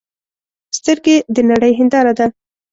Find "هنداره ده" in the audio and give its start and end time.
1.79-2.27